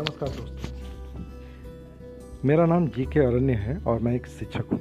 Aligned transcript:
नमस्कार 0.00 0.28
दोस्तों। 0.28 0.74
मेरा 2.44 2.66
नाम 2.66 2.88
जी 2.88 3.04
के 3.04 3.20
अरण्य 3.20 3.52
है 3.52 3.76
और 3.78 3.98
मैं 4.00 4.14
एक 4.14 4.26
शिक्षक 4.26 4.64
हूँ। 4.72 4.80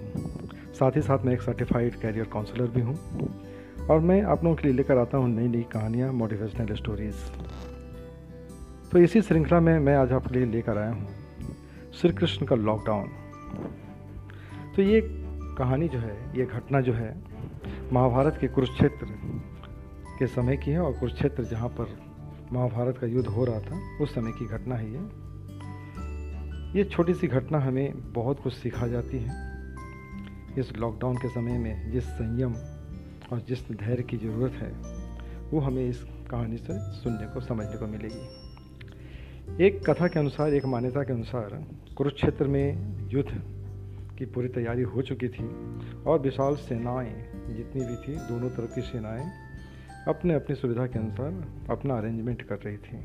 साथ 0.73 0.91
ही 0.95 1.01
साथ 1.01 1.25
मैं 1.25 1.33
एक 1.33 1.41
सर्टिफाइड 1.41 1.95
कैरियर 1.95 2.25
काउंसलर 2.25 2.67
भी 2.67 2.81
हूँ 2.81 2.95
और 3.91 3.99
मैं 3.99 4.21
आप 4.23 4.43
लोगों 4.43 4.55
के 4.55 4.67
लिए 4.67 4.77
लेकर 4.77 4.97
आता 4.97 5.17
हूँ 5.17 5.29
नई 5.29 5.47
नई 5.47 5.63
कहानियाँ 5.63 6.13
मोटिवेशनल 6.13 6.75
स्टोरीज़ 6.75 7.15
तो 8.91 8.99
इसी 8.99 9.21
श्रृंखला 9.21 9.59
में 9.59 9.79
मैं 9.79 9.95
आज 9.95 10.11
आपके 10.11 10.35
लिए 10.35 10.45
लेकर 10.45 10.77
आया 10.77 10.91
हूँ 10.91 11.07
श्री 12.01 12.13
कृष्ण 12.13 12.45
का 12.45 12.55
लॉकडाउन 12.55 13.07
तो 14.75 14.81
ये 14.81 15.01
कहानी 15.57 15.87
जो 15.87 15.99
है, 15.99 16.31
ये 16.37 16.45
घटना 16.45 16.81
जो 16.81 16.93
है, 16.93 17.15
महाभारत 17.93 18.37
के 18.41 18.47
कुरुक्षेत्र 18.47 19.05
के 20.19 20.27
समय 20.27 20.57
की 20.57 20.71
है 20.71 20.79
और 20.79 20.93
कुरुक्षेत्र 20.93 21.43
जहाँ 21.43 21.69
पर 21.69 22.08
महाभारत 22.53 22.97
का 22.97 23.07
युद्ध 23.07 23.27
हो 23.27 23.45
रहा 23.45 23.59
था, 23.59 23.97
उस 24.01 24.15
समय 24.15 24.31
की 24.31 24.45
घटना 24.45 24.75
है 24.75 24.93
ये 24.93 25.29
ये 26.77 26.83
छोटी 26.83 27.13
सी 27.13 27.27
घटना 27.27 27.59
हमें 27.59 28.13
बहुत 28.13 28.39
कुछ 28.39 28.53
सिखा 28.53 28.87
जाती 28.87 29.17
है। 29.17 29.31
इस 30.59 30.73
लॉकडाउन 30.77 31.17
के 31.17 31.27
समय 31.29 31.57
में 31.57 31.91
जिस 31.91 32.03
संयम 32.03 32.53
और 33.33 33.45
जिस 33.47 33.71
धैर्य 33.71 34.03
की 34.03 34.17
ज़रूरत 34.17 34.51
है, 34.51 34.71
वो 35.51 35.59
हमें 35.59 35.89
इस 35.89 36.03
कहानी 36.03 36.57
से 36.57 36.73
सुनने 36.73 37.27
को, 37.27 37.41
समझने 37.41 37.77
को 37.77 37.87
मिलेगी। 37.87 39.65
एक 39.65 39.89
कथा 39.89 40.07
के 40.07 40.19
अनुसार, 40.19 40.53
एक 40.53 40.65
मान्यता 40.65 41.03
के 41.03 41.13
अनुसार 41.13 41.63
कुरुक्षेत्र 41.97 42.47
में 42.47 42.97
युद्ध 43.09 43.31
की 44.19 44.25
पूरी 44.25 44.47
तैयारी 44.47 44.81
हो 44.81 45.01
चुकी 45.01 45.27
थी 45.27 45.45
और 46.03 46.19
विशाल 46.19 46.55
सेनाएँ 46.55 47.13
जितनी 47.55 47.85
भी 47.85 47.95
थी, 47.95 48.15
दोनों 48.15 48.49
तरफ़ 48.49 48.75
की 48.75 48.81
सेनाएँ 48.81 49.48
अपने 50.09 50.33
अपनी 50.33 50.55
सुविधा 50.55 50.87
के 50.87 50.99
अनुसार 50.99 51.45
अपना 51.69 51.97
अरेंजमेंट 51.97 52.41
कर 52.41 52.55
रही 52.55 52.77
थी। 52.77 52.99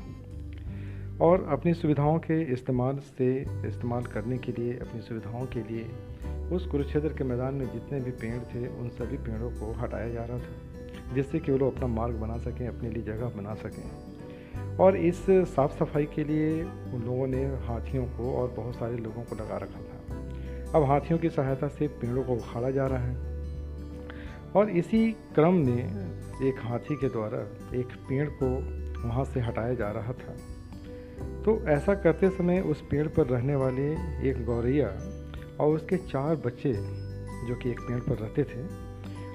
और 1.21 1.47
अपनी 1.51 1.73
सुविधाओं 1.73 2.19
के 2.19 2.53
इस्तेमाल 2.53 2.97
से, 2.97 3.41
इस्तेमाल 3.41 4.03
करने 4.03 4.37
के 4.37 4.51
लिए, 4.51 4.73
अपनी 4.73 5.01
सुविधाओं 5.01 5.45
के 5.45 5.63
लिए 5.63 5.89
उस 6.55 6.67
कुरुक्षेत्र 6.67 7.07
के 7.07 7.23
मैदान 7.23 7.53
में 7.53 7.73
जितने 7.73 7.99
भी 7.99 8.11
पेड़ 8.11 8.39
थे, 8.39 8.67
उन 8.67 8.89
सभी 8.89 9.17
पेड़ों 9.17 9.49
को 9.51 9.73
हटाया 9.73 10.09
जा 10.09 10.25
रहा 10.25 10.37
था, 10.37 10.75
जिससे 11.15 11.39
कि 11.39 11.51
वो 11.51 11.57
लोग 11.57 11.75
अपना 11.75 11.87
मार्ग 11.87 12.15
बना 12.15 12.37
सकें, 12.37 12.67
अपने 12.67 12.89
लिए 12.89 13.03
जगह 13.03 13.29
बना 13.29 13.55
सकें। 13.55 14.15
और 14.77 14.97
इस 14.97 15.25
साफ़ 15.29 15.71
सफ़ाई 15.71 16.05
के 16.05 16.23
लिए 16.23 16.63
उन 16.63 17.03
लोगों 17.05 17.27
ने 17.27 17.45
हाथियों 17.45 18.05
को 18.05 18.33
और 18.33 18.51
बहुत 18.51 18.75
सारे 18.75 18.97
लोगों 18.97 19.23
को 19.23 19.35
लगा 19.35 19.57
रखा 19.57 19.81
था। 19.81 20.15
अब 20.75 20.83
हाथियों 20.83 21.19
की 21.19 21.29
सहायता 21.29 21.67
से 21.67 21.87
पेड़ों 21.87 22.23
को 22.23 22.33
उखाड़ा 22.33 22.71
जा 22.71 22.87
रहा 22.87 22.97
है। 22.97 23.34
और 24.55 24.69
इसी 24.69 25.11
क्रम 25.35 25.53
में 25.53 25.83
एक 26.43 26.59
हाथी 26.59 26.95
के 26.95 27.07
द्वारा 27.09 27.39
एक 27.77 27.95
पेड़ 28.09 28.27
को 28.33 28.47
वहाँ 29.01 29.23
से 29.25 29.39
हटाया 29.39 29.73
जा 29.73 29.89
रहा 29.91 30.13
था। 30.13 30.35
तो 31.43 31.57
ऐसा 31.67 31.93
करते 31.93 32.29
समय 32.29 32.59
उस 32.61 32.81
पेड़ 32.81 33.07
पर 33.07 33.27
रहने 33.27 33.55
वाले 33.55 33.87
एक 34.29 34.45
गौरैया 34.45 34.87
और 35.59 35.75
उसके 35.75 35.97
चार 35.97 36.35
बच्चे 36.35 36.73
जो 37.47 37.55
कि 37.55 37.69
एक 37.69 37.79
पेड़ 37.79 37.99
पर 37.99 38.15
रहते 38.15 38.43
थे, 38.43 38.63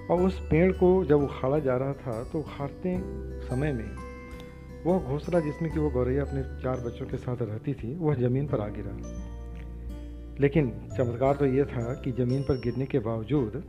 और 0.07 0.23
उस 0.23 0.39
पेड़ 0.41 0.73
को 0.73 1.05
जब 1.05 1.23
उखाड़ा 1.23 1.59
जा 1.59 1.77
रहा 1.77 1.93
था 1.93 2.23
तो 2.25 2.39
उखाड़ते 2.39 2.97
समय 3.49 3.73
में 3.73 3.91
वह 4.85 4.99
घोंसला 4.99 5.41
जिसमें 5.41 5.71
कि 5.73 5.79
वो 5.79 5.91
गौरैया 5.91 6.23
अपने 6.23 6.43
चार 6.63 6.81
बच्चों 6.81 7.07
के 7.07 7.17
साथ 7.17 7.43
रहती 7.43 7.75
थी, 7.75 7.95
वह 7.95 8.15
ज़मीन 8.15 8.47
पर 8.47 8.61
आ 8.61 8.69
गिरा। 8.69 8.97
लेकिन 10.41 10.71
चमत्कार 10.97 11.37
तो 11.37 11.47
ये 11.47 11.65
था 11.65 11.93
कि 11.95 12.13
ज़मीन 12.13 12.43
पर 12.43 12.61
गिरने 12.61 12.87
के 12.87 12.99
बावजूद 12.99 13.63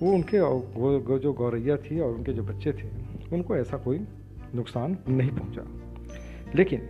वो 0.00 0.12
उनके 0.12 0.40
वो 0.40 1.18
जो 1.18 1.32
गौरैया 1.32 1.76
थी 1.76 2.00
और 2.00 2.14
उनके 2.14 2.32
जो 2.32 2.42
बच्चे 2.42 2.72
थे, 2.72 2.88
उनको 3.32 3.56
ऐसा 3.56 3.76
कोई 3.76 3.98
नुकसान 4.54 4.96
नहीं 5.08 5.30
पहुँचा। 5.30 5.64
लेकिन 6.54 6.88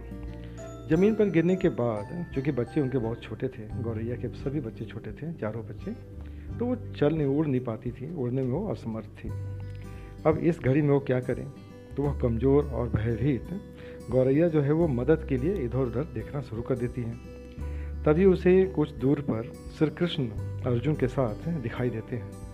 ज़मीन 0.91 1.15
पर 1.15 1.31
गिरने 1.31 1.57
के 1.57 1.69
बाद, 1.69 2.27
चूँकि 2.35 2.53
बच्चे 2.53 2.81
उनके 2.81 2.99
बहुत 2.99 3.23
छोटे 3.23 3.49
थे, 3.49 3.67
गौरैया 3.83 4.17
के 4.17 4.29
सभी 4.29 4.61
बच्चे 4.61 4.85
छोटे 4.85 5.13
थे, 5.13 5.33
चारों 5.33 5.65
बच्चे 5.67 5.91
तो 6.59 6.67
वो 6.67 6.77
चल 6.93 7.15
नहीं, 7.15 7.27
उड़ 7.29 7.47
नहीं 7.47 7.61
पाती 7.61 7.91
थी, 7.91 8.15
उड़ने 8.15 8.43
में 8.43 8.51
वो 8.51 8.69
असमर्थ 8.69 9.09
थी। 9.19 9.29
अब 10.27 10.39
इस 10.39 10.61
घड़ी 10.61 10.83
में 10.83 10.91
वो 10.91 11.01
क्या 11.01 11.21
करें? 11.21 11.47
तो 11.97 12.03
वह 12.03 12.19
कमज़ोर 12.19 12.65
और 12.65 12.89
भयभीत 12.89 13.49
गौरैया 14.11 14.49
जो 14.49 14.61
है, 14.61 14.73
वो 14.73 14.89
मदद 14.89 15.27
के 15.29 15.37
लिए 15.37 15.55
इधर 15.55 15.79
उधर 15.79 16.05
देखना 16.15 16.41
शुरू 16.41 16.63
कर 16.63 16.79
देती 16.79 17.03
हैं। 17.03 18.03
तभी 18.05 18.25
उसे 18.25 18.65
कुछ 18.67 18.93
दूर 18.93 19.21
पर 19.21 19.53
श्री 19.79 19.91
कृष्ण 19.91 20.29
अर्जुन 20.67 20.95
के 20.95 21.09
साथ 21.09 21.49
दिखाई 21.61 21.91
देते 21.91 22.17
हैं। 22.17 22.48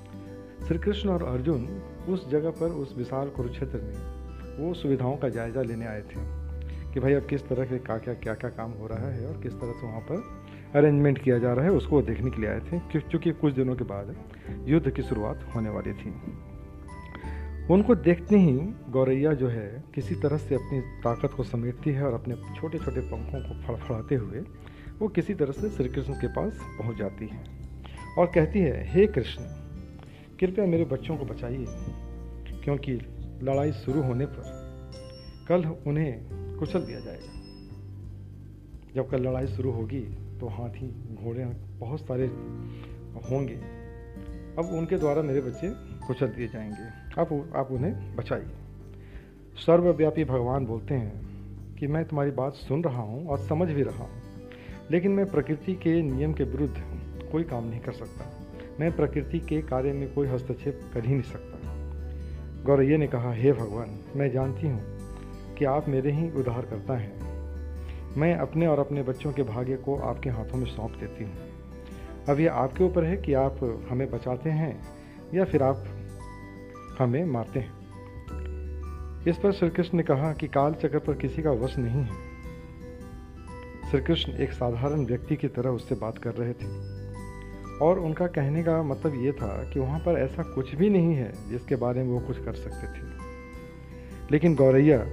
श्री 0.68 0.78
कृष्ण 0.78 1.08
और 1.08 1.22
अर्जुन 1.22 1.64
उस 2.08 2.30
जगह 2.30 2.50
पर 2.50 2.66
उस 2.66 2.94
विशाल 2.98 3.28
कुरुक्षेत्र 3.28 3.78
में 3.78 4.58
वो 4.58 4.74
सुविधाओं 4.74 5.16
का 5.16 5.28
जायज़ा 5.28 5.62
लेने 5.62 5.86
आए 5.86 6.00
थे 6.00 6.20
कि 6.92 7.00
भाई 7.00 7.12
अब 7.12 7.26
किस 7.26 7.48
तरह 7.48 7.64
के 7.64 7.78
क्या 7.78 7.96
क्या 7.98 8.14
क्या 8.14 8.34
क्या 8.34 8.50
काम 8.50 8.70
हो 8.70 8.86
रहा 8.86 9.08
है 9.08 9.26
और 9.26 9.42
किस 9.42 9.52
तरह 9.52 9.72
से 9.72 9.86
वहाँ 9.86 10.00
पर 10.00 10.78
अरेंजमेंट 10.78 11.18
किया 11.18 11.38
जा 11.38 11.52
रहा 11.52 11.64
है, 11.64 11.70
उसको 11.70 12.02
देखने 12.02 12.30
के 12.30 12.40
लिए 12.40 12.50
आए 12.50 12.60
थे 12.60 12.78
क्योंकि 13.00 13.30
कुछ 13.32 13.54
दिनों 13.54 13.76
के 13.76 13.84
बाद 13.84 14.16
युद्ध 14.68 14.90
की 14.90 15.02
शुरुआत 15.02 15.46
होने 15.54 15.68
वाली 15.68 15.92
थी। 15.92 16.14
उनको 17.70 17.94
देखते 17.94 18.38
ही 18.38 18.52
गौरैया 18.90 19.32
जो 19.32 19.48
है 19.48 19.84
किसी 19.94 20.14
तरह 20.14 20.36
से 20.36 20.54
अपनी 20.54 20.80
ताकत 20.80 21.34
को 21.36 21.42
समेटती 21.42 21.90
है 21.90 22.04
और 22.04 22.14
अपने 22.14 22.34
छोटे 22.34 22.78
छोटे 22.78 23.00
पंखों 23.00 23.40
को 23.40 23.60
फड़फड़ाते 23.66 24.14
हुए 24.14 24.40
वो 24.98 25.08
किसी 25.08 25.34
तरह 25.34 25.52
से 25.52 25.70
श्री 25.70 25.88
कृष्ण 25.88 26.12
के 26.12 26.26
पास 26.26 26.60
पहुँच 26.78 26.96
जाती 26.96 27.28
है 27.32 27.44
और 28.18 28.26
कहती 28.26 28.58
है, 28.58 28.84
हे 28.94 29.06
कृष्ण 29.06 29.63
कृपया 30.40 30.64
मेरे 30.66 30.84
बच्चों 30.84 31.16
को 31.16 31.24
बचाइए, 31.24 31.66
क्योंकि 32.64 32.92
लड़ाई 33.42 33.72
शुरू 33.74 34.02
होने 34.02 34.26
पर 34.26 34.42
कल 35.48 35.64
उन्हें 35.86 36.58
कुचल 36.58 36.80
दिया 36.80 37.00
जाएगा। 37.00 37.32
जब 38.94 39.08
कल 39.10 39.22
लड़ाई 39.22 39.46
शुरू 39.46 39.70
होगी 39.70 40.00
तो 40.40 40.48
हाथी, 40.48 40.88
घोड़े, 41.14 41.44
बहुत 41.78 42.00
सारे 42.00 42.26
होंगे। 43.30 43.54
अब 44.58 44.70
उनके 44.72 44.96
द्वारा 44.96 45.22
मेरे 45.22 45.40
बच्चे 45.40 45.70
कुचल 46.06 46.26
दिए 46.26 46.48
जाएँगे। 46.48 47.20
आप 47.20 47.32
आप 47.56 47.68
उन्हें 47.70 48.16
बचाइए। 48.16 48.50
सर्वव्यापी 49.56 50.24
भगवान 50.24 50.66
बोलते 50.66 50.94
हैं 50.94 51.74
कि 51.76 51.86
मैं 51.86 52.04
तुम्हारी 52.04 52.30
बात 52.30 52.54
सुन 52.54 52.84
रहा 52.84 53.02
हूँ 53.02 53.26
और 53.26 53.38
समझ 53.38 53.68
भी 53.68 53.82
रहा 53.82 54.04
हूँ, 54.04 54.22
लेकिन 54.90 55.12
मैं 55.12 55.26
प्रकृति 55.26 55.74
के 55.74 56.00
नियम 56.02 56.32
के 56.32 56.44
विरुद्ध 56.44 56.74
कोई 57.32 57.44
काम 57.44 57.68
नहीं 57.68 57.80
कर 57.80 57.92
सकता। 57.92 58.30
मैं 58.80 58.96
प्रकृति 58.96 59.38
के 59.38 59.62
कार्य 59.62 59.92
में 59.92 60.14
कोई 60.14 60.26
हस्तक्षेप 60.26 60.80
कर 60.94 61.04
ही 61.04 61.12
नहीं 61.12 61.22
सकता। 61.22 61.58
गौरैया 62.62 62.98
ने 62.98 63.06
कहा, 63.06 63.32
हे 63.32 63.52
भगवान, 63.52 64.00
मैं 64.16 64.30
जानती 64.30 64.66
हूँ 64.66 64.82
कि 65.54 65.64
आप 65.64 65.88
मेरे 65.88 66.12
ही 66.12 66.30
उद्धार 66.30 66.62
करता 66.62 66.96
हैं। 66.96 67.34
मैं 68.16 68.34
अपने 68.34 68.66
और 68.66 68.78
अपने 68.78 69.02
बच्चों 69.02 69.32
के 69.32 69.42
भाग्य 69.42 69.76
को 69.76 69.96
आपके 69.96 70.30
हाथों 70.30 70.58
में 70.58 70.66
सौंप 70.66 70.90
देती 70.90 71.24
हूँ। 71.24 71.32
अब 72.28 72.40
ये 72.40 72.46
आपके 72.46 72.84
ऊपर 72.84 73.04
है 73.04 73.16
कि 73.16 73.32
आप 73.34 73.86
हमें 73.90 74.10
बचाते 74.10 74.50
हैं 74.50 74.84
या 75.34 75.44
फिर 75.44 75.62
आप 75.62 75.84
हमें 76.98 77.24
मारते 77.24 77.60
हैं? 77.60 77.72
इस 79.24 79.36
पर 79.36 79.52
श्री 79.52 79.70
कृष्ण 79.70 79.98
ने 79.98 80.04
कहा 80.04 80.32
कि 80.32 80.48
काल 80.48 80.74
चक्र 80.74 80.98
पर 80.98 81.14
किसी 81.14 81.42
का 81.42 81.50
वश 81.50 81.78
नहीं 81.78 82.02
है। 82.02 82.10
श्री 83.90 84.00
कृष्ण 84.00 84.32
एक 84.32 84.52
साधारण 84.52 85.06
व्यक्ति 85.06 85.36
की 85.36 85.48
तरह 85.48 85.70
उससे 85.70 85.94
बात 85.94 86.18
कर 86.18 86.34
रहे 86.34 86.52
थे। 86.52 86.93
और 87.82 87.98
उनका 87.98 88.26
कहने 88.26 88.62
का 88.62 88.82
मतलब 88.82 89.24
ये 89.24 89.32
था 89.32 89.70
कि 89.70 89.80
वहाँ 89.80 90.00
पर 90.00 90.12
ऐसा 90.12 90.42
कुछ 90.42 90.74
भी 90.74 90.90
नहीं 90.90 91.14
है 91.14 91.50
जिसके 91.50 91.76
बारे 91.76 92.02
में 92.02 92.10
वो 92.10 92.20
कुछ 92.20 92.44
कर 92.44 92.52
सकते 92.52 92.86
थे। 92.86 93.06
लेकिन 94.32 94.54
गौरैया, 94.54 95.04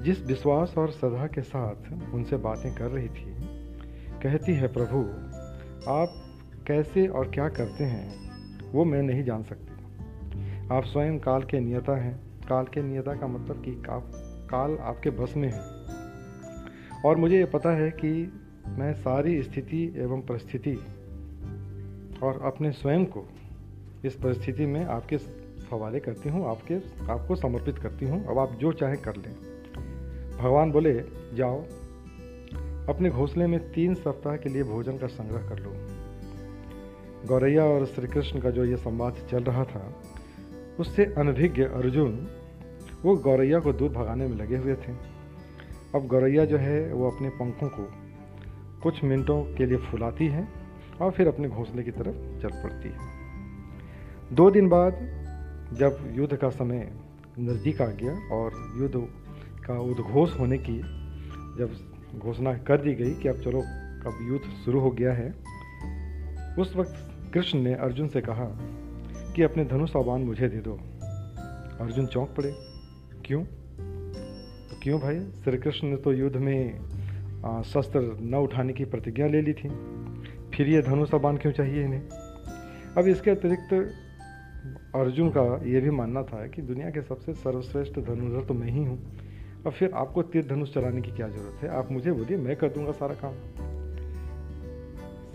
जिस 0.00 0.26
विश्वास 0.26 0.74
और 0.78 0.90
श्रद्धा 0.90 1.26
के 1.26 1.42
साथ 1.42 1.92
उनसे 2.14 2.36
बातें 2.36 2.74
कर 2.74 2.86
रही 2.86 3.08
थी, 3.08 3.34
कहती 4.22 4.54
है, 4.54 4.66
प्रभु, 4.66 4.98
आप 5.90 6.08
कैसे 6.66 7.06
और 7.06 7.30
क्या 7.30 7.48
करते 7.48 7.84
हैं, 7.84 8.30
वो 8.72 8.84
मैं 8.84 9.02
नहीं 9.02 9.24
जान 9.24 9.42
सकती। 9.42 9.74
आप 10.72 10.84
स्वयं 10.84 11.18
काल 11.18 11.42
के 11.42 11.60
नियता 11.60 11.96
हैं। 11.96 12.20
काल 12.48 12.64
के 12.64 12.82
नियता 12.82 13.14
का 13.14 13.26
मतलब 13.26 13.56
कि 13.56 13.82
आप 13.90 14.10
काल 14.50 14.78
आपके 14.78 15.10
बस 15.10 15.34
में 15.36 15.52
है। 15.52 15.60
और 17.06 17.16
मुझे 17.16 17.38
ये 17.38 17.44
पता 17.44 17.70
है 17.70 17.90
कि 17.90 18.32
मैं 18.68 18.94
सारी 18.94 19.42
स्थिति 19.42 19.94
एवं 19.96 20.20
परिस्थिति 20.20 20.78
और 22.24 22.42
अपने 22.42 22.72
स्वयं 22.72 23.04
को 23.04 23.28
इस 24.04 24.14
परिस्थिति 24.14 24.66
में 24.66 24.84
आपके 24.84 25.16
हवाले 25.72 26.00
करती 26.00 26.28
हूँ, 26.28 26.50
आपके, 26.50 26.74
आपको 27.12 27.36
समर्पित 27.36 27.78
करती 27.78 28.06
हूँ। 28.06 28.26
अब 28.26 28.38
आप 28.38 28.52
जो 28.52 28.72
चाहें 28.72 28.96
कर 28.96 29.16
लें। 29.16 29.32
भगवान 30.38 30.72
बोले, 30.72 31.04
जाओ, 31.34 31.62
अपने 32.88 33.10
घोंसले 33.10 33.46
में 33.46 33.72
तीन 33.72 33.94
सप्ताह 33.94 34.36
के 34.36 34.48
लिए 34.48 34.62
भोजन 34.62 34.98
का 34.98 35.06
संग्रह 35.06 35.48
कर 35.48 35.58
लो। 35.58 35.72
गौरैया 37.28 37.64
और 37.64 37.86
श्री 37.86 38.06
कृष्ण 38.06 38.40
का 38.40 38.50
जो 38.50 38.64
ये 38.64 38.76
संवाद 38.76 39.14
चल 39.30 39.44
रहा 39.44 39.64
था, 39.64 40.02
उससे 40.80 41.04
अनभिज्ञ 41.04 41.62
अर्जुन, 41.62 42.28
वो 43.02 43.16
गौरैया 43.16 43.60
को 43.60 43.72
दूर 43.72 43.90
भगाने 43.90 44.26
में 44.26 44.36
लगे 44.36 44.56
हुए 44.56 44.74
थे। 44.74 44.92
अब 45.94 46.06
गौरैया 46.06 46.44
जो 46.44 46.56
है, 46.56 46.92
वो 46.92 47.10
अपने 47.10 47.28
पंखों 47.28 47.68
को 47.68 47.92
कुछ 48.82 49.04
मिनटों 49.04 49.42
के 49.44 49.66
लिए 49.66 49.78
फुलाती 49.78 50.26
है। 50.26 50.63
और 51.00 51.10
फिर 51.10 51.28
अपने 51.28 51.48
घोंसले 51.48 51.82
की 51.82 51.90
तरफ़ 51.90 52.42
चल 52.42 52.48
पड़ती 52.48 52.88
है। 52.88 52.98
दो 54.32 54.50
दिन 54.50 54.68
बाद 54.68 54.92
जब 55.72 56.12
युद्ध 56.14 56.36
का 56.36 56.50
समय 56.50 56.92
नज़दीक 57.38 57.82
आ 57.82 57.86
गया 57.86 58.34
और 58.34 58.74
युद्ध 58.78 59.08
का 59.66 59.80
उद्घोष 59.80 60.38
होने 60.38 60.58
की 60.58 60.78
जब 61.58 61.70
घोषणा 62.18 62.58
कर 62.58 62.80
दी 62.80 62.94
गई 62.94 63.14
कि 63.14 63.28
अब 63.28 63.40
चलो, 63.40 63.60
अब 64.10 64.18
युद्ध 64.22 64.44
शुरू 64.64 64.80
हो 64.80 64.90
गया 64.90 65.12
है, 65.12 65.34
उस 66.58 66.76
वक्त 66.76 67.10
कृष्ण 67.34 67.58
ने 67.58 67.74
अर्जुन 67.74 68.08
से 68.08 68.20
कहा 68.20 68.44
कि 69.32 69.42
अपने 69.42 69.64
धनुष 69.64 69.92
बाण 69.96 70.20
मुझे 70.20 70.48
दे 70.48 70.56
दो। 70.56 70.72
अर्जुन 71.84 72.06
चौंक 72.06 72.28
पड़े। 72.28 72.54
क्यों? 73.24 73.44
तो 74.70 74.76
क्यों 74.82 75.00
भाई? 75.00 75.20
श्री 75.20 75.58
कृष्ण 75.58 75.88
ने 75.88 75.96
तो 75.96 76.12
युद्ध 76.12 76.36
में 76.36 76.78
शस्त्र 77.62 78.18
न 78.20 78.34
उठाने 78.34 78.72
की 78.72 78.84
प्रतिज्ञा 78.84 79.26
ले 79.26 79.42
ली 79.42 79.52
थी। 79.52 79.68
फिर 80.56 80.68
ये 80.68 80.82
धनुष 80.82 81.14
और 81.14 81.20
बाण 81.20 81.36
क्यों 81.36 81.52
चाहिए 81.52 81.84
इन्हें? 81.84 82.02
अब 82.98 83.06
इसके 83.08 83.30
अतिरिक्त 83.30 83.94
अर्जुन 84.94 85.28
का 85.28 85.60
ये 85.64 85.80
भी 85.80 85.90
मानना 85.90 86.22
था 86.22 86.46
कि 86.46 86.62
दुनिया 86.62 86.90
के 86.90 87.02
सबसे 87.02 87.34
सर्वश्रेष्ठ 87.34 87.92
धनुर्धर 87.92 88.46
तो 88.46 88.54
मैं 88.54 88.68
ही 88.68 88.84
हूँ। 88.84 89.12
और 89.66 89.72
फिर 89.72 89.90
आपको 89.94 90.22
तीर 90.22 90.46
धनुष 90.46 90.74
चलाने 90.74 91.00
की 91.00 91.10
क्या 91.10 91.28
ज़रूरत 91.28 91.62
है? 91.62 91.68
आप 91.68 91.92
मुझे 91.92 92.12
बोलिए, 92.12 92.36
मैं 92.36 92.56
कर 92.56 92.68
दूँगा 92.68 92.92
सारा 92.92 93.14
काम। 93.14 93.32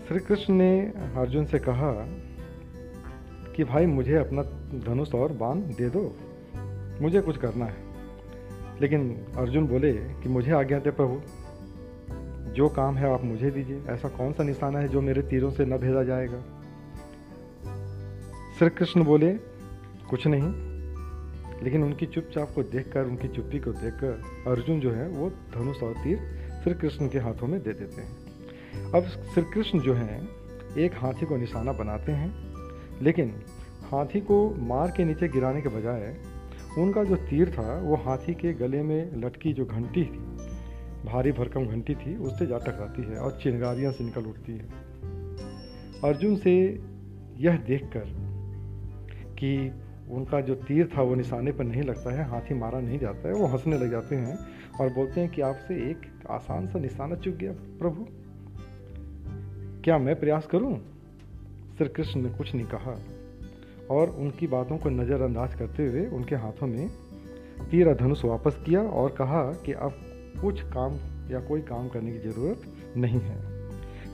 श्री 0.08 0.20
कृष्ण 0.20 0.54
ने 0.54 0.94
अर्जुन 1.16 1.46
से 1.46 1.60
कहा 1.60 1.92
कि, 3.56 3.64
भाई, 3.64 3.86
मुझे 3.86 4.16
अपना 4.16 4.42
धनुष 4.80 5.16
और 5.16 5.34
बाण 5.34 5.60
दे 5.60 5.90
दो। 5.90 6.16
मुझे 7.02 7.22
कुछ 7.22 7.38
करना 7.38 7.66
है। 7.66 7.76
लेकिन 8.82 9.26
अर्जुन 9.38 9.68
बोले 9.68 9.94
कि, 9.94 10.30
मुझे 10.30 10.52
आज्ञा 10.52 10.80
दे 10.80 10.92
प्रभु। 10.92 11.22
जो 12.60 12.70
काम 12.70 12.98
है 12.98 13.14
आप 13.14 13.24
मुझे 13.24 13.52
दीजिए। 13.52 13.84
ऐसा 13.90 14.10
कौन 14.10 14.34
सा 14.34 14.44
निशाना 14.44 14.80
है 14.80 14.88
जो 14.88 15.02
मेरे 15.02 15.22
तीरों 15.22 15.52
से 15.52 15.66
न 15.66 15.78
भेजा 15.78 16.04
जाएगा? 16.04 16.42
श्री 18.60 18.70
कृष्ण 18.70 19.04
बोले, 19.04 19.34
कुछ 20.10 20.28
नहीं। 20.28 20.54
लेकिन 21.64 21.84
उनकी 21.84 22.06
चुपचाप 22.06 22.52
को 22.56 22.64
देखकर, 22.64 23.06
उनकी 23.06 23.28
चुप्पी 23.28 23.60
को 23.60 23.72
देखकर 23.72 24.22
अर्जुन 24.52 24.80
जो 24.80 24.92
है, 24.92 25.08
वो 25.08 25.30
धनुष 25.30 25.84
और 25.84 25.94
तीर 25.94 26.18
श्री 26.64 26.74
कृष्ण 26.74 27.08
के 27.08 27.20
हाथों 27.20 27.48
में 27.48 27.64
दे 27.64 27.74
देते 27.74 28.02
हैं। 28.02 28.18
अब 28.92 29.04
श्री 29.04 29.44
कृष्ण 29.44 29.80
जो 29.80 29.94
है, 29.94 30.28
एक 30.78 30.92
हाथी 30.96 31.26
को 31.26 31.38
निशाना 31.38 31.72
बनाते 31.72 32.12
हैं, 32.12 32.54
लेकिन 33.02 33.36
हाथी 33.92 34.22
को 34.22 34.56
मार 34.58 34.94
के 34.98 35.06
नीचे 35.06 35.28
गिराने 35.28 35.62
के 35.62 35.70
बजाय 35.70 36.18
उनका 36.78 37.04
जो 37.04 37.16
तीर 37.16 37.52
था, 37.52 37.80
वो 37.80 37.96
हाथी 37.96 38.34
के 38.34 38.54
गले 38.54 38.84
में 38.84 39.16
लटकी 39.16 39.54
जो 39.54 39.66
घंटी 39.66 40.04
थी 40.06 40.29
भारी 41.06 41.32
भरकम 41.32 41.66
घंटी 41.66 41.96
थी, 41.96 42.16
उससे 42.18 42.46
जा 42.46 42.58
टकराती 42.58 43.04
है 43.04 43.18
और 43.18 43.40
चिंगारियाँ 43.44 43.92
से 43.92 44.04
निकल 44.04 44.26
उठती 44.26 44.52
है 44.52 44.68
अर्जुन 46.04 46.36
से 46.36 46.84
यह 47.38 47.58
देखकर 47.58 48.04
कि 49.40 49.72
उनका 50.12 50.42
जो 50.42 50.56
तीर 50.56 50.90
था, 50.98 51.02
वो 51.02 51.16
निशाने 51.16 51.52
पर 51.52 51.64
नहीं 51.64 51.84
लगता 51.84 52.14
है, 52.14 52.30
हाथी 52.30 52.54
मारा 52.54 52.80
नहीं 52.80 53.00
जाता 53.00 53.28
है, 53.28 53.34
वो 53.34 53.48
हंसने 53.48 53.78
लग 53.78 53.92
जाते 53.92 54.16
हैं 54.16 54.38
और 54.82 54.94
बोलते 54.94 55.22
हैं 55.22 55.30
कि 55.30 55.42
आपसे 55.42 55.76
एक 55.92 56.02
आसान 56.30 56.68
सा 56.68 56.80
निशाना 56.80 57.16
चुक 57.16 57.36
गया, 57.36 57.52
प्रभु 57.52 58.06
क्या 59.84 59.98
मैं 59.98 60.20
प्रयास 60.20 60.48
करूँ? 60.48 60.78
श्री 61.78 61.88
कृष्ण 61.88 62.22
ने 62.22 62.30
कुछ 62.30 62.56
नहीं 62.56 62.66
कहा 62.66 63.00
और 63.92 64.10
उनकी 64.10 64.48
बातों 64.48 64.78
को 64.78 64.90
नज़रअंदाज 64.90 65.56
करते 65.56 65.88
हुए 65.88 66.06
उनके 66.08 66.36
हाथों 66.36 66.68
में 66.68 66.90
तीर 67.72 67.94
धनुष 67.94 68.26
वापस 68.26 68.64
किया 68.66 68.82
और 68.82 69.10
कहा 69.12 69.44
कि 69.66 69.74
अब 69.74 70.09
कुछ 70.42 70.62
काम 70.62 70.94
या 71.32 71.40
कोई 71.40 71.62
काम 71.62 71.88
करने 71.88 72.12
की 72.12 72.20
ज़रूरत 72.20 72.62
नहीं 72.98 73.20
है। 73.20 73.60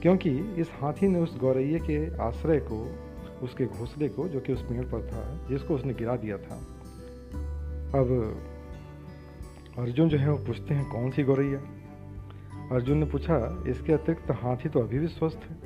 क्योंकि 0.02 0.30
इस 0.38 0.70
हाथी 0.80 1.08
ने 1.08 1.20
उस 1.20 1.40
गौरैया 1.40 1.78
के 1.78 2.18
आश्रय 2.18 2.60
को, 2.60 2.94
उसके 3.42 3.66
घोंसले 3.66 4.08
को, 4.08 4.28
जो 4.28 4.40
कि 4.40 4.52
उस 4.52 4.62
पेड़ 4.62 4.84
पर 4.84 5.06
था, 5.06 5.48
जिसको 5.48 5.74
उसने 5.74 5.94
गिरा 5.94 6.16
दिया 6.16 6.38
था। 6.38 6.56
अब 7.94 8.36
अर्जुन 9.78 10.08
जो 10.08 10.18
है, 10.18 10.30
वो 10.30 10.44
पूछते 10.44 10.74
हैं, 10.74 10.92
कौन 10.92 11.10
सी 11.10 11.22
गौरैया? 11.22 11.58
अर्जुन 12.72 12.98
ने 12.98 13.06
पूछा, 13.06 13.64
इसके 13.68 13.92
अतिरिक्त 13.92 14.30
हाथी 14.30 14.68
तो 14.68 14.80
अभी 14.80 14.98
भी 14.98 15.08
स्वस्थ 15.08 15.40
है, 15.50 15.58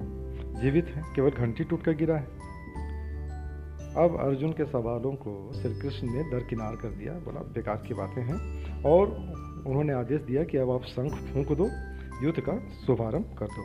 जीवित 0.63 0.87
है, 0.87 1.03
केवल 1.15 1.31
घंटी 1.31 1.65
टूट 1.65 1.83
कर 1.83 1.93
गिरा 1.93 2.17
है। 2.17 2.41
अब 3.97 4.19
अर्जुन 4.21 4.53
के 4.53 4.65
सवालों 4.65 5.13
को 5.13 5.53
श्री 5.63 5.81
कृष्ण 5.81 6.07
ने 6.07 6.23
दरकिनार 6.23 6.77
कर 6.77 6.89
दिया, 6.89 7.13
बोला, 7.13 7.41
बेकार 7.41 7.83
की 7.89 7.95
बातें 7.95 8.23
हैं। 8.23 8.39
और 8.83 9.09
उन्होंने 9.67 9.93
आदेश 9.93 10.21
दिया 10.21 10.45
कि 10.45 10.59
अब 10.59 10.71
आप 10.71 10.83
शंख 10.83 11.13
फूंक 11.13 11.53
दो, 11.53 11.71
युद्ध 12.23 12.41
का 12.41 12.69
शुभारंभ 12.87 13.37
कर 13.39 13.47
दो। 13.47 13.65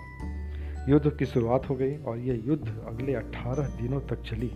युद्ध 0.92 1.18
की 1.18 1.26
शुरुआत 1.26 1.70
हो 1.70 1.76
गई 1.76 1.98
और 1.98 2.18
यह 2.18 2.44
युद्ध 2.46 2.84
अगले 2.88 3.14
18 3.14 3.68
दिनों 3.68 4.02
तक 4.02 4.22
चली। 4.22 4.52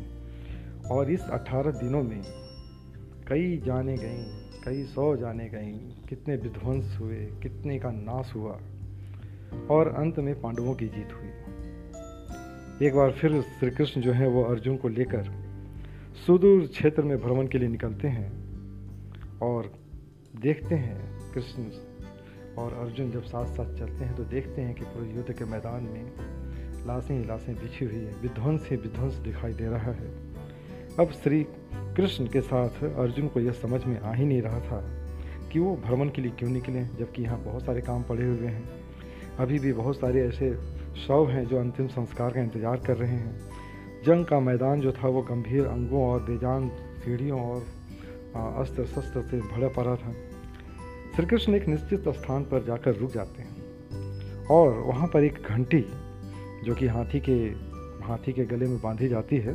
और 0.91 1.11
इस 1.11 1.21
18 1.21 1.71
दिनों 1.71 2.03
में 2.03 2.21
कई 3.27 3.57
जाने 3.57 3.95
गई, 3.95 4.23
कई 4.65 4.83
सौ 4.83 5.15
जाने 5.15 5.49
गई, 5.49 5.71
कितने 6.09 6.35
विध्वंस 6.35 6.97
हुए, 6.99 7.15
कितने 7.15 7.79
का 7.79 7.91
नाश 7.91 8.33
हुआ, 8.35 8.59
और 9.69 9.87
अंत 9.87 10.19
में 10.19 10.41
पांडवों 10.41 10.73
की 10.75 10.87
जीत 10.87 11.09
हुई। 11.13 11.29
एक 12.87 12.95
बार 12.95 13.11
फिर 13.11 13.41
श्री 13.41 13.69
कृष्ण 13.69 14.01
जो 14.01 14.11
है, 14.11 14.27
वो 14.27 14.43
अर्जुन 14.43 14.77
को 14.77 14.87
लेकर 14.87 15.31
सुदूर 16.27 16.67
क्षेत्र 16.67 17.03
में 17.03 17.17
भ्रमण 17.17 17.47
के 17.47 17.57
लिए 17.57 17.67
निकलते 17.67 18.07
हैं 18.07 18.31
और 19.39 19.73
देखते 20.41 20.75
हैं 20.75 21.18
कृष्ण 21.39 21.63
और 22.57 22.73
अर्जुन 22.75 23.11
जब 23.11 23.23
साथ 23.23 23.45
साथ 23.55 23.73
चलते 23.79 24.05
हैं 24.05 24.15
तो 24.15 24.23
देखते 24.23 24.61
हैं 24.61 24.73
कि 24.75 24.85
पूरे 24.85 25.09
युद्ध 25.09 25.33
के 25.33 25.45
मैदान 25.45 25.83
में 25.83 26.85
लाशें 26.87 27.13
ही 27.17 27.23
लाशें 27.25 27.55
बिछी 27.55 27.85
हुई 27.85 27.95
है, 27.95 28.13
विध्वंस 28.21 28.67
ही 28.71 28.77
विध्वंस 28.77 29.13
दिखाई 29.23 29.53
दे 29.53 29.65
रहा 29.65 29.91
है। 29.91 30.07
अब 30.99 31.11
श्री 31.13 31.45
कृष्ण 31.95 32.25
के 32.27 32.41
साथ 32.41 32.83
अर्जुन 32.83 33.27
को 33.27 33.39
यह 33.39 33.51
समझ 33.51 33.83
में 33.85 33.99
आ 33.99 34.13
ही 34.13 34.25
नहीं 34.25 34.41
रहा 34.41 34.59
था 34.59 34.81
कि 35.51 35.59
वो 35.59 35.75
भ्रमण 35.77 36.09
के 36.09 36.21
लिए 36.21 36.31
क्यों 36.31 36.49
निकले, 36.49 36.83
जबकि 36.99 37.23
यहाँ 37.23 37.39
बहुत 37.43 37.65
सारे 37.65 37.81
काम 37.81 38.03
पड़े 38.03 38.25
हुए 38.25 38.47
हैं। 38.47 38.69
अभी 39.39 39.59
भी 39.59 39.73
बहुत 39.73 39.99
सारे 39.99 40.27
ऐसे 40.27 40.53
शव 41.07 41.29
हैं 41.29 41.45
जो 41.47 41.59
अंतिम 41.59 41.87
संस्कार 41.87 42.31
का 42.31 42.41
इंतज़ार 42.41 42.77
कर 42.77 42.97
रहे 42.97 43.17
हैं। 43.17 44.03
जंग 44.05 44.25
का 44.25 44.39
मैदान 44.39 44.81
जो 44.81 44.91
था 44.91 45.07
वो 45.07 45.21
गंभीर 45.21 45.65
अंगों 45.65 46.03
और 46.03 46.23
बेजान 46.23 46.69
सीढ़ियों 46.99 47.41
और 47.41 47.65
अस्त्र 48.35 48.85
शस्त्र 48.85 49.21
से 49.21 49.39
भरा 49.41 49.67
पड़ा 49.67 49.95
था। 49.95 50.13
श्री 51.15 51.25
कृष्ण 51.25 51.55
एक 51.55 51.67
निश्चित 51.67 52.09
स्थान 52.09 52.43
पर 52.43 52.65
जाकर 52.65 52.95
रुक 52.95 53.11
जाते 53.11 53.41
हैं। 53.41 53.59
और 54.45 54.73
वहाँ 54.73 55.07
पर 55.07 55.23
एक 55.23 55.33
घंटी, 55.49 55.85
जो 56.63 56.75
कि 56.75 56.87
हाथी 56.87 57.19
के 57.19 57.33
हाथी 58.05 58.33
के 58.33 58.45
गले 58.45 58.65
में 58.65 58.81
बांधी 58.81 59.07
जाती 59.07 59.37
है, 59.37 59.53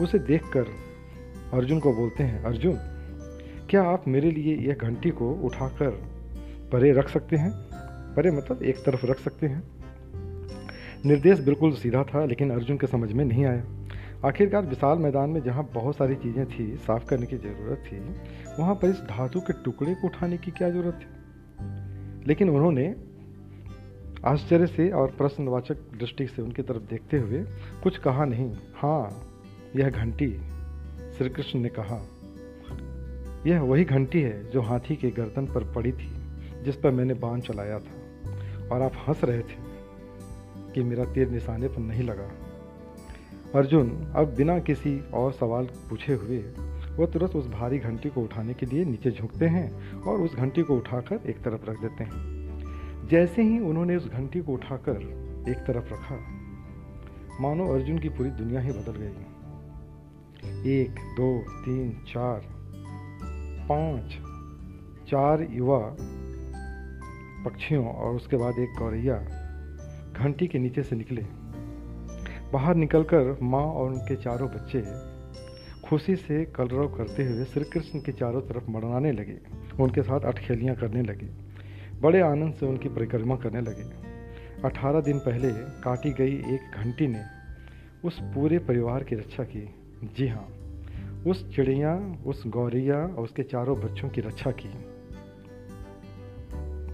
उसे 0.00 0.18
देखकर 0.18 0.66
अर्जुन 1.52 1.80
को 1.80 1.92
बोलते 1.92 2.22
हैं, 2.22 2.42
अर्जुन, 2.42 2.76
क्या 3.70 3.82
आप 3.82 4.04
मेरे 4.08 4.30
लिए 4.30 4.56
यह 4.56 4.74
घंटी 4.74 5.10
को 5.10 5.32
उठाकर 5.32 5.90
परे 6.72 6.92
रख 6.92 7.08
सकते 7.08 7.36
हैं? 7.36 7.52
परे 8.14 8.30
मतलब 8.30 8.62
एक 8.62 8.76
तरफ़ 8.76 9.06
रख 9.06 9.18
सकते 9.18 9.46
हैं। 9.46 9.62
निर्देश 11.06 11.38
बिल्कुल 11.38 11.72
सीधा 11.72 12.02
था, 12.02 12.24
लेकिन 12.24 12.50
अर्जुन 12.50 12.76
के 12.76 12.86
समझ 12.86 13.12
में 13.12 13.24
नहीं 13.24 13.44
आया। 13.44 13.81
आखिरकार 14.24 14.66
विशाल 14.66 14.98
मैदान 14.98 15.30
में 15.30 15.42
जहाँ 15.42 15.70
बहुत 15.74 15.96
सारी 15.96 16.14
चीज़ें 16.14 16.46
थी, 16.46 16.76
साफ़ 16.76 17.06
करने 17.06 17.26
की 17.26 17.36
ज़रूरत 17.36 17.84
थी, 17.86 17.98
वहाँ 18.58 18.74
पर 18.74 18.88
इस 18.88 18.96
धातु 18.96 19.40
के 19.40 19.52
टुकड़े 19.52 19.94
को 19.94 20.06
उठाने 20.06 20.38
की 20.38 20.50
क्या 20.50 20.70
ज़रूरत 20.70 20.94
थी? 20.94 21.06
लेकिन 22.26 22.50
उन्होंने 22.50 22.96
आश्चर्य 24.24 24.66
से 24.66 24.90
और 24.90 25.10
प्रश्नवाचक 25.10 25.74
दृष्टि 25.74 26.26
से 26.26 26.42
उनकी 26.42 26.62
तरफ़ 26.62 26.82
देखते 26.82 27.18
हुए 27.18 27.44
कुछ 27.82 27.98
कहा 27.98 28.24
नहीं। 28.24 28.54
हाँ 28.74 29.32
यह 29.76 29.90
घंटी, 29.90 30.28
श्री 31.18 31.28
कृष्ण 31.28 31.58
ने 31.58 31.68
कहा, 31.68 32.06
यह 33.46 33.60
वही 33.60 33.84
घंटी 33.84 34.20
है 34.20 34.50
जो 34.50 34.60
हाथी 34.60 34.96
के 34.96 35.10
गर्दन 35.10 35.46
पर 35.46 35.72
पड़ी 35.72 35.92
थी, 35.92 36.10
जिस 36.64 36.76
पर 36.76 36.90
मैंने 36.90 37.14
बाण 37.14 37.40
चलाया 37.40 37.78
था। 37.78 38.68
और 38.72 38.82
आप 38.82 38.92
हंस 39.08 39.24
रहे 39.24 39.40
थे 39.40 39.60
कि 40.74 40.82
मेरा 40.82 41.04
तीर 41.04 41.30
निशाने 41.30 41.68
पर 41.68 41.78
नहीं 41.78 42.02
लगा। 42.02 42.30
अर्जुन, 43.54 44.12
अब 44.16 44.34
बिना 44.36 44.58
किसी 44.58 45.00
और 45.14 45.32
सवाल 45.32 45.64
पूछे 45.64 46.14
हुए 46.14 46.38
वो 46.96 47.06
तुरंत 47.06 47.36
उस 47.36 47.48
भारी 47.48 47.78
घंटी 47.78 48.08
को 48.08 48.20
उठाने 48.20 48.54
के 48.54 48.66
लिए 48.66 48.84
नीचे 48.84 49.10
झुकते 49.10 49.46
हैं 49.46 49.92
और 50.00 50.20
उस 50.20 50.36
घंटी 50.36 50.62
को 50.62 50.76
उठाकर 50.76 51.28
एक 51.30 51.42
तरफ़ 51.42 51.70
रख 51.70 51.80
देते 51.80 52.04
हैं। 52.04 53.08
जैसे 53.08 53.42
ही 53.42 53.58
उन्होंने 53.58 53.96
उस 53.96 54.08
घंटी 54.08 54.40
को 54.40 54.52
उठाकर 54.52 55.02
एक 55.48 55.56
तरफ़ 55.56 55.92
रखा, 55.92 56.18
मानो 57.40 57.74
अर्जुन 57.74 57.98
की 57.98 58.08
पूरी 58.08 58.30
दुनिया 58.30 58.60
ही 58.60 58.70
बदल 58.70 58.92
गई। 58.92 60.80
एक, 60.80 60.90
दो, 60.90 61.38
तीन, 61.62 61.90
चार, 62.08 62.40
पाँच, 63.68 64.18
चार 65.10 65.46
युवा 65.50 65.96
पक्षियों 67.44 67.86
और 67.86 68.14
उसके 68.14 68.36
बाद 68.36 68.58
एक 68.58 68.74
गौरैया 68.78 69.16
घंटी 70.16 70.46
के 70.46 70.58
नीचे 70.58 70.82
से 70.82 70.96
निकले। 70.96 71.41
बाहर 72.52 72.74
निकलकर 72.74 73.38
माँ 73.42 73.64
और 73.64 73.90
उनके 73.90 74.16
चारों 74.16 74.48
बच्चे 74.48 74.84
खुशी 75.88 76.16
से 76.16 76.44
कलरव 76.44 76.96
करते 76.96 77.24
हुए 77.24 77.44
श्री 77.44 77.64
कृष्ण 77.64 78.00
के 78.00 78.12
चारों 78.12 78.40
तरफ़ 78.40 78.70
मड़ाने 78.70 79.12
लगे। 79.12 79.38
उनके 79.80 80.02
साथ 80.02 80.20
अटखेलियाँ 80.20 80.76
करने 80.76 81.02
लगे। 81.02 81.26
बड़े 82.00 82.20
आनंद 82.20 82.54
से 82.54 82.66
उनकी 82.66 82.88
परिक्रमा 82.88 83.36
करने 83.36 83.60
लगे। 83.60 83.84
अठारह 84.64 85.00
दिन 85.00 85.18
पहले 85.18 85.52
काटी 85.52 86.10
गई 86.10 86.34
एक 86.54 86.76
घंटी 86.76 87.06
ने 87.06 87.22
उस 88.04 88.20
पूरे 88.22 88.58
परिवार 88.58 89.04
की 89.04 89.16
रक्षा 89.16 89.44
की। 89.44 89.74
जी 90.16 90.28
हाँ 90.28 90.48
उस 91.26 91.54
चिड़िया, 91.54 92.16
उस 92.26 92.42
गौरैया 92.46 92.96
और 92.96 93.24
उसके 93.24 93.42
चारों 93.42 93.80
बच्चों 93.80 94.08
की 94.08 94.20
रक्षा 94.20 94.50
की। 94.50 94.68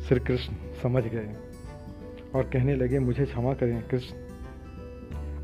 श्री 0.01 0.21
कृष्ण 0.21 0.55
समझ 0.83 1.05
गए 1.05 1.35
और 2.35 2.43
कहने 2.43 2.77
लगे, 2.77 2.99
मुझे 2.99 3.25
क्षमा 3.25 3.55
करें, 3.55 3.83
कृष्ण। 3.89 4.28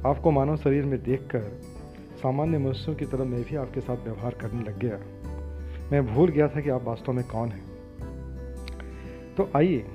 आपको 0.06 0.30
मानव 0.30 0.56
शरीर 0.56 0.84
में 0.84 1.02
देखकर 1.02 1.60
सामान्य 2.22 2.58
मनुष्यों 2.58 2.94
की 2.94 3.04
तरह 3.04 3.24
मैं 3.24 3.42
भी 3.42 3.56
आपके 3.56 3.80
साथ 3.80 3.96
व्यवहार 3.96 4.34
करने 4.34 4.62
लग 4.62 4.78
गया। 4.78 4.96
मैं 5.92 6.14
भूल 6.14 6.30
गया 6.30 6.48
था 6.48 6.60
कि 6.60 6.70
आप 6.70 6.84
वास्तव 6.84 7.12
में 7.12 7.24
कौन 7.24 7.48
हैं। 7.48 7.64
तो 9.34 9.50
आइए, 9.56 9.86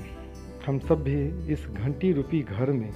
हम 0.66 0.80
सब 0.80 1.04
भी 1.04 1.48
इस 1.54 1.68
घंटी 1.68 2.14
रूपी 2.14 2.42
घर 2.42 2.72
में 2.72 2.92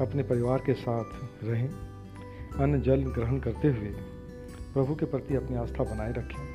अपने 0.00 0.22
परिवार 0.22 0.58
के 0.58 0.74
साथ 0.74 1.04
रहें, 1.44 1.68
अन्न 2.60 2.80
जल 2.80 3.02
ग्रहण 3.02 3.38
करते 3.38 3.68
हुए 3.68 3.88
प्रभु 4.74 4.94
के 4.94 5.06
प्रति 5.06 5.36
अपनी 5.36 5.56
आस्था 5.56 5.84
बनाए 5.84 6.12
रखें 6.12 6.48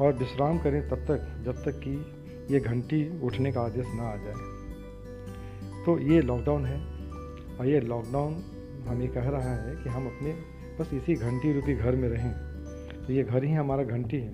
और 0.00 0.12
विश्राम 0.12 0.58
करें 0.58 0.88
तब 0.88 0.96
तक, 0.96 1.42
जब 1.44 1.52
तक 1.52 1.80
कि 1.88 2.06
ये 2.54 2.60
घंटी 2.60 3.20
उठने 3.20 3.52
का 3.52 3.60
आदेश 3.60 3.86
ना 3.94 4.02
आ 4.02 4.16
जाए। 4.16 4.34
तो 5.84 5.98
ये 5.98 6.20
लॉकडाउन 6.20 6.64
है। 6.64 7.00
और 7.60 7.66
ये 7.66 7.80
लॉकडाउन 7.80 8.42
हमें 8.86 9.08
कह 9.08 9.28
रहा 9.28 9.54
है 9.54 9.76
कि 9.76 9.88
हम 9.88 10.06
अपने 10.06 10.34
बस 10.80 10.94
इसी 10.94 11.14
घंटी 11.14 11.52
रूपी 11.52 11.74
घर 11.74 11.96
में 11.96 12.08
रहें। 12.08 12.32
तो 13.06 13.12
ये 13.12 13.22
घर 13.22 13.44
ही 13.44 13.52
हमारा 13.52 13.82
घंटी 13.82 14.16
है 14.16 14.32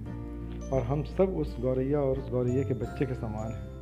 और 0.71 0.83
हम 0.83 1.03
सब 1.03 1.37
उस 1.37 1.57
गौरैया 1.61 2.01
और 2.01 2.19
उस 2.19 2.31
गौरैया 2.31 2.63
के 2.63 2.75
बच्चे 2.75 3.07
के 3.07 3.15
समान 3.15 3.53
हैं। 3.53 3.77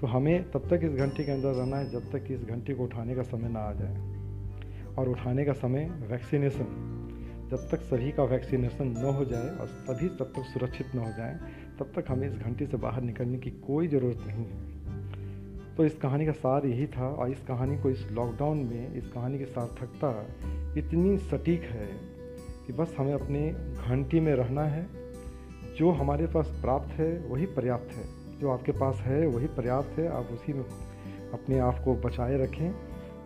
तो 0.00 0.06
हमें 0.06 0.50
तब 0.50 0.68
तक 0.70 0.80
इस 0.84 0.92
घंटी 0.92 1.24
के 1.24 1.32
अंदर 1.32 1.48
रहना 1.48 1.76
है 1.76 1.90
जब 1.90 2.10
तक 2.12 2.24
कि 2.24 2.34
इस 2.34 2.44
घंटी 2.44 2.74
को 2.74 2.84
उठाने 2.84 3.14
का 3.14 3.22
समय 3.22 3.48
ना 3.48 3.60
आ 3.60 3.72
जाए। 3.72 4.14
और 4.98 5.08
उठाने 5.08 5.44
का 5.44 5.52
समय 5.52 5.84
वैक्सीनेशन, 5.84 6.90
जब 7.50 7.68
तक 7.70 7.80
सभी 7.80 8.12
का 8.12 8.24
वैक्सीनेशन 8.24 8.86
न 8.86 9.04
हो 9.04 9.24
जाए 9.24 9.48
और 9.48 9.66
सभी 9.66 10.08
तब 10.08 10.32
तक 10.36 10.42
सुरक्षित 10.44 10.86
न 10.94 10.98
हो 10.98 11.10
जाए, 11.12 11.38
तब 11.78 11.92
तक 11.96 12.04
हमें 12.08 12.28
इस 12.28 12.34
घंटी 12.34 12.66
से 12.66 12.76
बाहर 12.76 13.02
निकलने 13.02 13.38
की 13.38 13.50
कोई 13.50 13.88
ज़रूरत 13.88 14.18
नहीं 14.26 14.46
है। 14.46 14.73
तो 15.76 15.84
इस 15.84 15.94
कहानी 15.94 16.26
का 16.26 16.32
सार 16.32 16.66
यही 16.66 16.86
था 16.86 17.08
और 17.08 17.30
इस 17.30 17.40
कहानी 17.40 17.78
को 17.78 17.90
इस 17.90 18.10
लॉकडाउन 18.10 18.58
में 18.58 18.94
इस 18.94 19.08
कहानी 19.08 19.38
की 19.38 19.44
सार्थकता 19.44 20.26
इतनी 20.78 21.18
सटीक 21.18 21.62
है 21.62 21.86
कि 22.66 22.72
बस 22.72 22.94
हमें 22.98 23.14
अपने 23.14 23.52
घंटी 23.88 24.20
में 24.20 24.34
रहना 24.34 24.62
है। 24.62 24.86
जो 25.76 25.90
हमारे 25.90 26.26
पास 26.26 26.58
प्राप्त 26.62 26.90
है, 26.90 27.26
वही 27.26 27.46
पर्याप्त 27.46 27.96
है। 27.96 28.04
जो 28.40 28.50
आपके 28.50 28.72
पास 28.72 28.96
है, 28.96 29.26
वही 29.26 29.46
पर्याप्त 29.46 29.98
है। 29.98 30.08
आप 30.08 30.26
उसी 30.32 30.52
में 30.52 30.64
अपने 31.32 31.58
आप 31.58 31.82
को 31.84 31.94
बचाए 31.94 32.38
रखें 32.38 32.74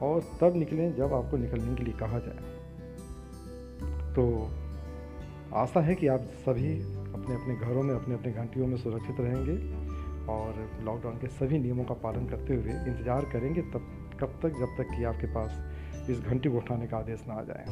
और 0.03 0.21
तब 0.41 0.57
निकलें 0.57 0.97
जब 0.97 1.15
आपको 1.15 1.37
निकलने 1.37 1.75
के 1.75 1.85
लिए 1.85 1.95
कहा 1.95 2.19
जाए। 2.19 2.59
तो 4.15 4.51
आशा 5.55 5.81
है 5.81 5.95
कि 5.95 6.07
आप 6.07 6.21
सभी 6.21 6.83
अपने 7.13 7.35
अपने 7.35 7.57
घरों 7.57 7.83
में 7.83 7.95
अपने 7.95 8.15
अपने 8.15 8.33
घंटियों 8.33 8.67
में 8.67 8.77
सुरक्षित 8.77 9.17
रहेंगे। 9.21 9.88
और 10.29 10.81
लॉकडाउन 10.83 11.15
के 11.15 11.27
सभी 11.27 11.59
नियमों 11.59 11.85
का 11.85 11.95
पालन 11.95 12.27
करते 12.27 12.55
हुए 12.55 12.71
इंतज़ार 12.71 13.25
करेंगे 13.25 13.63
तब, 13.63 14.17
कब 14.21 14.39
तक, 14.43 14.49
जब 14.49 14.77
तक 14.79 14.97
कि 14.97 15.05
आपके 15.05 15.27
पास 15.27 15.61
इस 16.11 16.21
घंटी 16.21 16.49
को 16.49 16.57
उठाने 16.57 16.87
का 16.87 16.97
आदेश 16.97 17.25
ना 17.29 17.35
आ 17.35 17.43
जाए। 17.43 17.65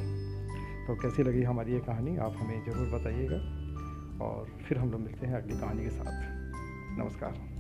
तो 0.87 0.95
कैसी 0.95 1.23
लगी 1.23 1.43
हमारी 1.43 1.73
ये 1.73 1.81
कहानी? 1.81 2.17
आप 2.17 2.35
हमें 2.37 2.65
ज़रूर 2.65 3.01
बताइएगा 3.01 3.37
और 4.25 4.47
फिर 4.69 4.79
हम 4.79 4.91
लोग 4.91 5.01
मिलते 5.01 5.27
हैं 5.27 5.35
अगली 5.35 5.61
कहानी 5.61 5.85
के 5.85 5.91
साथ। 5.91 6.23
नमस्कार। 6.99 7.56